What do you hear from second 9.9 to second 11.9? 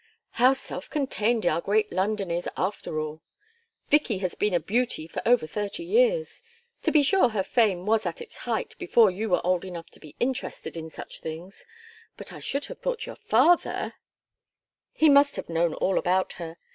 to be interested in such things.